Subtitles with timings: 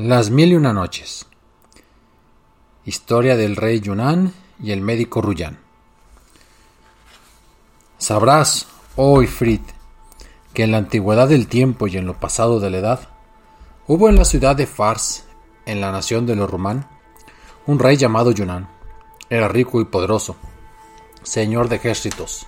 [0.00, 1.26] Las mil y una noches.
[2.84, 4.32] Historia del rey Yunnan
[4.62, 5.58] y el médico Ruyan.
[7.98, 9.64] Sabrás, oh Ifrit,
[10.54, 13.08] que en la antigüedad del tiempo y en lo pasado de la edad,
[13.88, 15.24] hubo en la ciudad de Fars,
[15.66, 16.88] en la nación de los Rumán,
[17.66, 18.68] un rey llamado Yunnan.
[19.28, 20.36] Era rico y poderoso,
[21.24, 22.46] señor de ejércitos,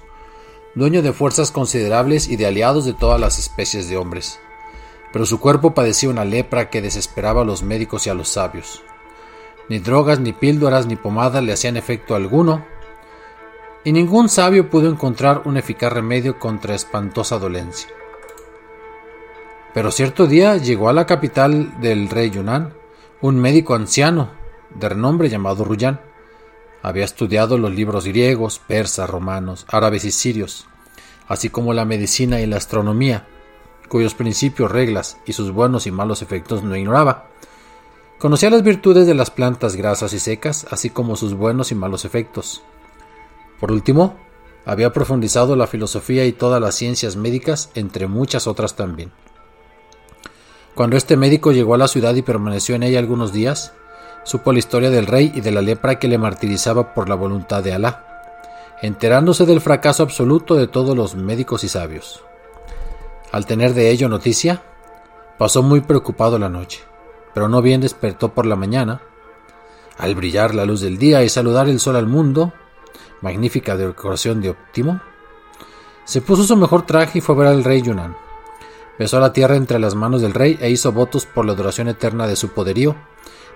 [0.77, 4.39] dueño de fuerzas considerables y de aliados de todas las especies de hombres
[5.13, 8.83] pero su cuerpo padecía una lepra que desesperaba a los médicos y a los sabios.
[9.69, 12.65] Ni drogas, ni píldoras, ni pomadas le hacían efecto alguno,
[13.85, 17.89] y ningún sabio pudo encontrar un eficaz remedio contra espantosa dolencia.
[19.73, 22.75] Pero cierto día llegó a la capital del rey Yunnan
[23.21, 24.31] un médico anciano
[24.75, 26.01] de renombre llamado Ruyan.
[26.83, 30.67] Había estudiado los libros griegos, persas, romanos, árabes y sirios,
[31.29, 33.27] así como la medicina y la astronomía
[33.91, 37.27] cuyos principios, reglas y sus buenos y malos efectos no ignoraba.
[38.19, 42.05] Conocía las virtudes de las plantas grasas y secas, así como sus buenos y malos
[42.05, 42.63] efectos.
[43.59, 44.15] Por último,
[44.65, 49.11] había profundizado la filosofía y todas las ciencias médicas, entre muchas otras también.
[50.77, 53.73] Cuando este médico llegó a la ciudad y permaneció en ella algunos días,
[54.23, 57.65] supo la historia del rey y de la lepra que le martirizaba por la voluntad
[57.65, 58.07] de Alá,
[58.83, 62.23] enterándose del fracaso absoluto de todos los médicos y sabios.
[63.33, 64.63] Al tener de ello noticia,
[65.39, 66.83] pasó muy preocupado la noche,
[67.33, 69.03] pero no bien despertó por la mañana.
[69.99, 72.53] Al brillar la luz del día y saludar el sol al mundo,
[73.21, 75.01] magnífica decoración de óptimo,
[76.05, 78.17] se puso su mejor traje y fue a ver al rey Yunnan.
[78.99, 82.27] Besó la tierra entre las manos del rey e hizo votos por la adoración eterna
[82.27, 82.97] de su poderío,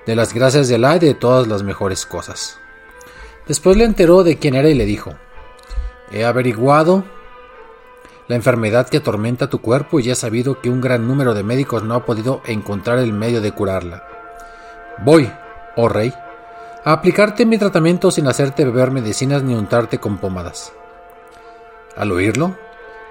[0.06, 2.61] de las gracias de Alá y de todas las mejores cosas.
[3.49, 5.15] Después le enteró de quién era y le dijo,
[6.12, 7.05] He averiguado
[8.29, 11.83] la enfermedad que atormenta tu cuerpo y he sabido que un gran número de médicos
[11.83, 14.05] no ha podido encontrar el medio de curarla.
[14.99, 15.31] Voy,
[15.77, 16.12] oh rey,
[16.85, 20.73] a aplicarte mi tratamiento sin hacerte beber medicinas ni untarte con pomadas.
[21.97, 22.57] Al oírlo,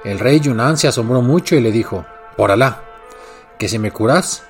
[0.04, 2.82] el rey Yunnan se asombró mucho y le dijo, Por Alá,
[3.58, 4.44] que si me curas,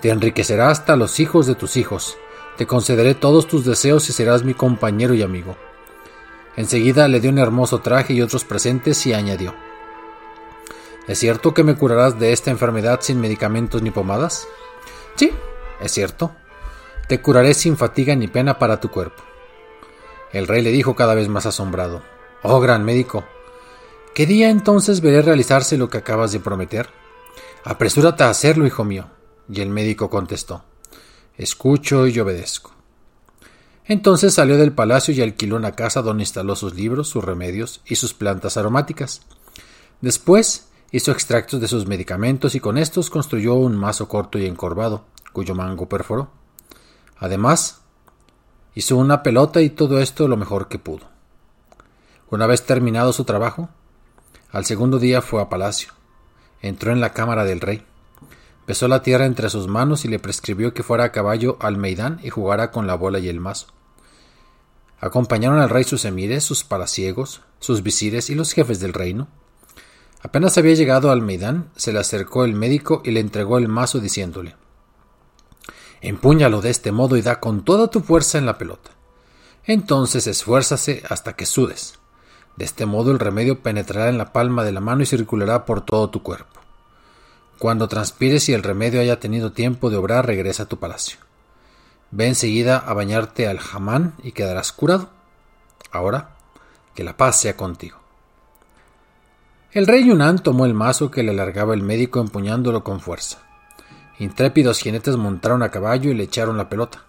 [0.00, 2.16] te enriquecerá hasta los hijos de tus hijos,
[2.56, 5.56] te concederé todos tus deseos y serás mi compañero y amigo.
[6.56, 9.54] Enseguida le dio un hermoso traje y otros presentes y añadió,
[11.10, 14.46] ¿Es cierto que me curarás de esta enfermedad sin medicamentos ni pomadas?
[15.16, 15.32] Sí,
[15.80, 16.30] es cierto.
[17.08, 19.20] Te curaré sin fatiga ni pena para tu cuerpo.
[20.32, 22.00] El rey le dijo cada vez más asombrado.
[22.44, 23.24] Oh gran médico,
[24.14, 26.88] ¿qué día entonces veré realizarse lo que acabas de prometer?
[27.64, 29.08] Apresúrate a hacerlo, hijo mío.
[29.52, 30.62] Y el médico contestó.
[31.36, 32.70] Escucho y obedezco.
[33.84, 37.96] Entonces salió del palacio y alquiló una casa donde instaló sus libros, sus remedios y
[37.96, 39.22] sus plantas aromáticas.
[40.00, 45.04] Después Hizo extractos de sus medicamentos y con estos construyó un mazo corto y encorvado,
[45.32, 46.30] cuyo mango perforó.
[47.18, 47.80] Además,
[48.74, 51.06] hizo una pelota y todo esto lo mejor que pudo.
[52.30, 53.68] Una vez terminado su trabajo,
[54.50, 55.92] al segundo día fue a palacio.
[56.60, 57.84] Entró en la cámara del rey.
[58.66, 62.20] Besó la tierra entre sus manos y le prescribió que fuera a caballo al Meidán
[62.22, 63.68] y jugara con la bola y el mazo.
[65.00, 69.28] Acompañaron al rey sus emires, sus palaciegos, sus visires y los jefes del reino.
[70.22, 74.00] Apenas había llegado al Meidán, se le acercó el médico y le entregó el mazo
[74.00, 74.54] diciéndole
[76.02, 78.90] Empúñalo de este modo y da con toda tu fuerza en la pelota.
[79.64, 81.98] Entonces esfuérzase hasta que sudes.
[82.56, 85.82] De este modo el remedio penetrará en la palma de la mano y circulará por
[85.84, 86.60] todo tu cuerpo.
[87.58, 91.18] Cuando transpires y el remedio haya tenido tiempo de obrar, regresa a tu palacio.
[92.10, 95.10] Ve enseguida a bañarte al jamán y quedarás curado.
[95.92, 96.36] Ahora,
[96.94, 97.99] que la paz sea contigo.
[99.72, 103.38] El rey Yunán tomó el mazo que le alargaba el médico empuñándolo con fuerza.
[104.18, 107.04] Intrépidos jinetes montaron a caballo y le echaron la pelota.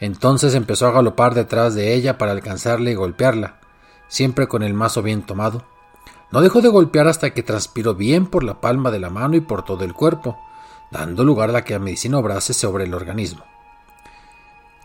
[0.00, 3.60] Entonces empezó a galopar detrás de ella para alcanzarla y golpearla,
[4.08, 5.66] siempre con el mazo bien tomado.
[6.32, 9.40] No dejó de golpear hasta que transpiró bien por la palma de la mano y
[9.42, 10.38] por todo el cuerpo,
[10.90, 13.44] dando lugar a que la medicina obrase sobre el organismo.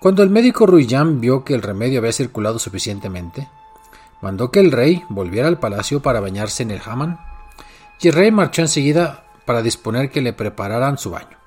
[0.01, 3.47] Cuando el médico Ruillán vio que el remedio había circulado suficientemente,
[4.21, 7.19] mandó que el rey volviera al palacio para bañarse en el jamán,
[7.99, 11.37] y el rey marchó enseguida para disponer que le prepararan su baño.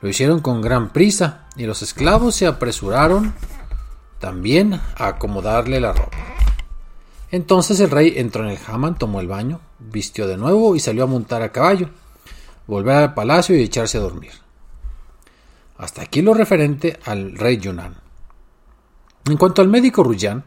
[0.00, 3.34] Lo hicieron con gran prisa y los esclavos se apresuraron
[4.18, 6.16] también a acomodarle la ropa.
[7.30, 11.04] Entonces el rey entró en el jamán, tomó el baño, vistió de nuevo y salió
[11.04, 11.88] a montar a caballo,
[12.66, 14.32] volver al palacio y echarse a dormir.
[15.78, 17.96] Hasta aquí lo referente al rey Yunnan.
[19.24, 20.44] En cuanto al médico Ruyan,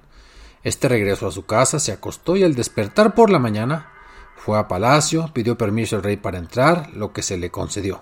[0.66, 3.92] este regresó a su casa, se acostó y al despertar por la mañana
[4.36, 8.02] fue a palacio, pidió permiso al rey para entrar, lo que se le concedió.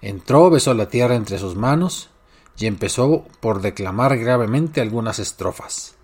[0.00, 2.10] Entró, besó la tierra entre sus manos
[2.56, 5.96] y empezó por declamar gravemente algunas estrofas.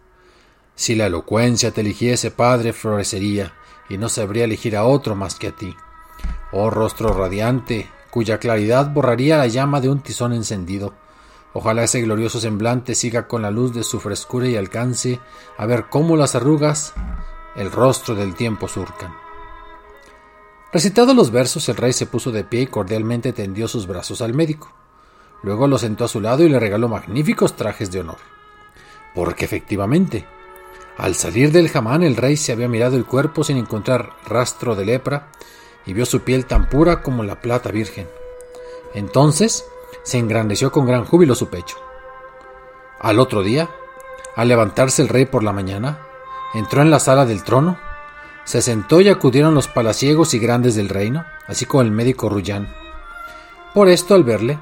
[0.75, 3.53] Si la elocuencia te eligiese, padre, florecería,
[3.89, 5.73] y no sabría elegir a otro más que a ti.
[6.51, 10.95] Oh rostro radiante, cuya claridad borraría la llama de un tizón encendido.
[11.53, 15.21] Ojalá ese glorioso semblante siga con la luz de su frescura y alcance
[15.57, 16.95] a ver cómo las arrugas
[17.57, 19.15] el rostro del tiempo surcan.
[20.73, 24.35] Recitados los versos, el rey se puso de pie y cordialmente tendió sus brazos al
[24.35, 24.73] médico.
[25.43, 28.19] Luego lo sentó a su lado y le regaló magníficos trajes de honor.
[29.13, 30.27] Porque efectivamente,
[30.97, 34.85] al salir del jamán el rey se había mirado el cuerpo sin encontrar rastro de
[34.85, 35.33] lepra
[35.87, 38.07] y vio su piel tan pura como la plata virgen.
[38.95, 39.65] Entonces
[40.03, 41.77] se engrandeció con gran júbilo su pecho.
[43.01, 43.71] Al otro día,
[44.37, 45.99] al levantarse el rey por la mañana,
[46.55, 47.79] entró en la sala del trono
[48.51, 52.69] se sentó y acudieron los palaciegos y grandes del reino, así como el médico Rullán.
[53.75, 54.59] Por esto, al verle,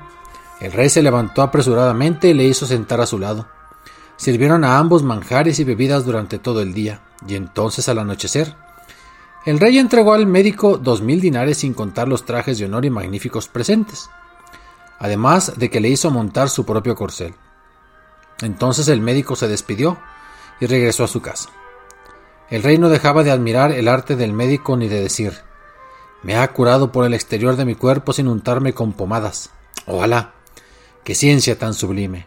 [0.60, 3.46] el rey se levantó apresuradamente y le hizo sentar a su lado.
[4.16, 8.54] Sirvieron a ambos manjares y bebidas durante todo el día, y entonces al anochecer,
[9.46, 12.90] el rey entregó al médico dos mil dinares sin contar los trajes de honor y
[12.90, 14.10] magníficos presentes,
[14.98, 17.34] además de que le hizo montar su propio corcel.
[18.42, 19.98] Entonces el médico se despidió
[20.60, 21.50] y regresó a su casa.
[22.50, 25.34] El rey no dejaba de admirar el arte del médico ni de decir
[26.22, 29.50] Me ha curado por el exterior de mi cuerpo sin untarme con pomadas.
[29.86, 30.34] Ojalá.
[31.04, 32.26] Qué ciencia tan sublime.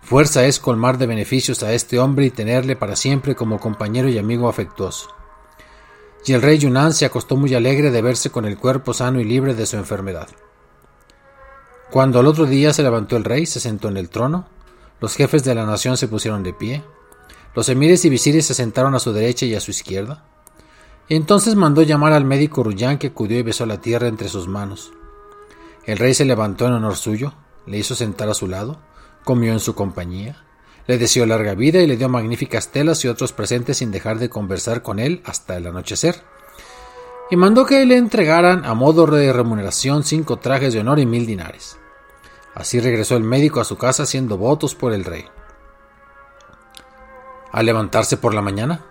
[0.00, 4.18] Fuerza es colmar de beneficios a este hombre y tenerle para siempre como compañero y
[4.18, 5.08] amigo afectuoso.
[6.24, 9.24] Y el rey Yunnan se acostó muy alegre de verse con el cuerpo sano y
[9.24, 10.28] libre de su enfermedad.
[11.90, 14.46] Cuando al otro día se levantó el rey, se sentó en el trono,
[15.00, 16.82] los jefes de la nación se pusieron de pie,
[17.54, 20.24] los emires y visires se sentaron a su derecha y a su izquierda.
[21.08, 24.92] Entonces mandó llamar al médico Ruyán que acudió y besó la tierra entre sus manos.
[25.86, 27.32] El rey se levantó en honor suyo,
[27.64, 28.78] le hizo sentar a su lado,
[29.24, 30.44] comió en su compañía,
[30.86, 34.28] le deseó larga vida y le dio magníficas telas y otros presentes sin dejar de
[34.28, 36.22] conversar con él hasta el anochecer.
[37.30, 41.26] Y mandó que le entregaran a modo de remuneración cinco trajes de honor y mil
[41.26, 41.78] dinares.
[42.54, 45.26] Así regresó el médico a su casa haciendo votos por el rey.
[47.52, 48.84] Al levantarse por la mañana,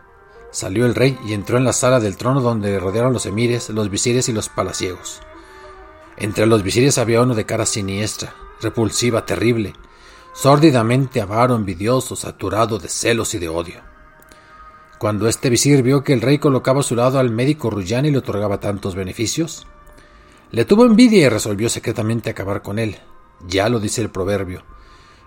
[0.51, 3.69] salió el rey y entró en la sala del trono donde le rodearon los emires,
[3.69, 5.21] los visires y los palaciegos.
[6.15, 9.73] Entre los visires había uno de cara siniestra, repulsiva, terrible,
[10.33, 13.86] sórdidamente avaro, envidioso, saturado de celos y de odio.
[14.99, 18.11] Cuando este visir vio que el rey colocaba a su lado al médico Ruyán y
[18.11, 19.67] le otorgaba tantos beneficios,
[20.51, 22.97] le tuvo envidia y resolvió secretamente acabar con él.
[23.47, 24.63] Ya lo dice el proverbio,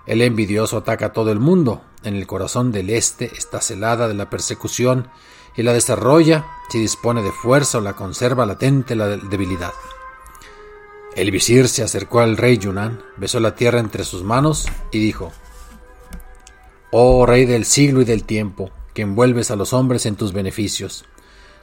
[0.07, 1.83] el envidioso ataca a todo el mundo.
[2.03, 5.09] En el corazón del este está celada de la persecución
[5.55, 9.73] y la desarrolla si dispone de fuerza o la conserva latente la debilidad.
[11.15, 15.31] El visir se acercó al rey Yunnan, besó la tierra entre sus manos y dijo:
[16.91, 21.05] Oh rey del siglo y del tiempo, envuelves a los hombres en tus beneficios,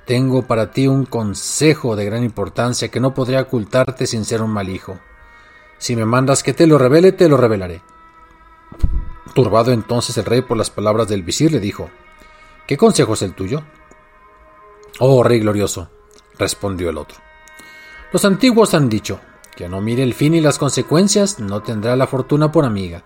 [0.08, 4.52] tengo para ti un consejo de gran importancia que no podré ocultarte sin ser un
[4.52, 4.98] mal hijo.
[5.80, 7.82] Si me mandas que te lo revele, te lo revelaré.
[9.36, 11.90] Turbado entonces el rey por las palabras del visir le dijo,
[12.66, 13.64] ¿Qué consejo es el tuyo?
[15.00, 15.90] Oh rey glorioso,
[16.40, 17.18] respondió el otro.
[18.14, 19.20] Los antiguos han dicho,
[19.58, 23.04] que no mire el fin y las consecuencias no tendrá la fortuna por amiga.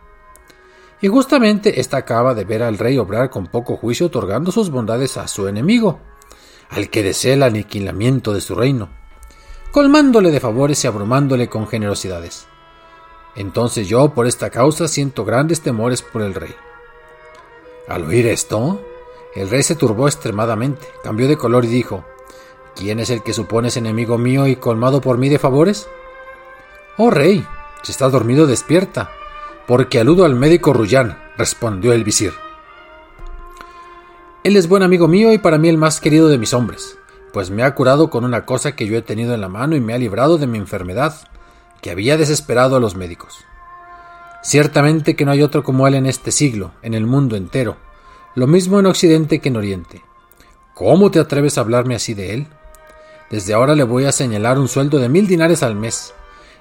[1.01, 5.17] Y justamente ésta acaba de ver al rey obrar con poco juicio otorgando sus bondades
[5.17, 5.99] a su enemigo,
[6.69, 8.89] al que desea el aniquilamiento de su reino,
[9.71, 12.47] colmándole de favores y abrumándole con generosidades.
[13.35, 16.53] Entonces yo por esta causa siento grandes temores por el rey.
[17.87, 18.79] Al oír esto,
[19.35, 22.05] el rey se turbó extremadamente, cambió de color y dijo,
[22.75, 25.87] ¿Quién es el que supones enemigo mío y colmado por mí de favores?
[26.97, 27.45] Oh rey,
[27.83, 29.11] si estás dormido despierta,
[29.67, 32.33] porque aludo al médico Ruyán, respondió el visir.
[34.43, 36.97] Él es buen amigo mío y para mí el más querido de mis hombres,
[37.31, 39.81] pues me ha curado con una cosa que yo he tenido en la mano y
[39.81, 41.15] me ha librado de mi enfermedad,
[41.81, 43.45] que había desesperado a los médicos.
[44.43, 47.77] Ciertamente que no hay otro como él en este siglo, en el mundo entero,
[48.33, 50.01] lo mismo en Occidente que en Oriente.
[50.73, 52.47] ¿Cómo te atreves a hablarme así de él?
[53.29, 56.13] Desde ahora le voy a señalar un sueldo de mil dinares al mes,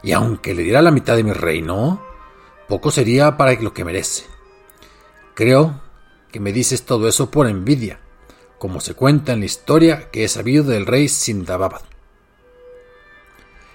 [0.03, 2.03] y aunque le diera la mitad de mi reino,
[2.71, 4.25] poco sería para lo que merece.
[5.35, 5.83] Creo
[6.33, 8.01] que me dices todo eso por envidia,
[8.59, 11.83] como se cuenta en la historia que he sabido del rey Sindababad.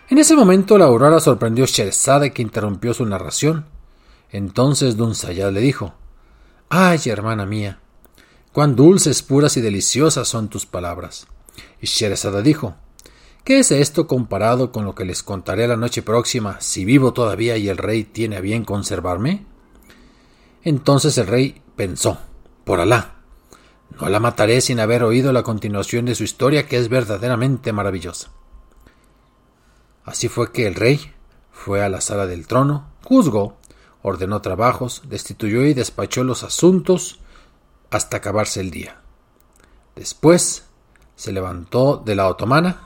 [0.09, 3.65] En ese momento la aurora sorprendió a Sherzade que interrumpió su narración.
[4.31, 5.93] Entonces Dunsayad le dijo:
[6.69, 7.79] Ay, hermana mía,
[8.53, 11.27] cuán dulces, puras y deliciosas son tus palabras.
[11.81, 12.75] Y Sherzada dijo:
[13.45, 17.57] ¿Qué es esto comparado con lo que les contaré la noche próxima si vivo todavía
[17.57, 19.45] y el rey tiene a bien conservarme?
[20.63, 22.17] Entonces el rey pensó,
[22.63, 23.17] por Alá,
[24.01, 28.31] no la mataré sin haber oído la continuación de su historia que es verdaderamente maravillosa.
[30.05, 31.13] Así fue que el rey
[31.51, 33.57] fue a la sala del trono, juzgó,
[34.01, 37.19] ordenó trabajos, destituyó y despachó los asuntos
[37.91, 39.01] hasta acabarse el día.
[39.95, 40.65] Después
[41.15, 42.85] se levantó de la otomana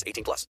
[0.05, 0.47] 18 plus.